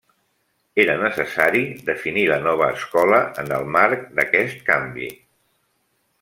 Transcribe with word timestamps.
Era 0.83 0.93
necessari 1.01 1.61
definir 1.89 2.23
la 2.31 2.39
nova 2.47 2.69
escola 2.79 3.21
en 3.45 3.55
el 3.59 3.69
marc 3.77 4.09
d'aquest 4.21 4.65
canvi. 4.73 5.13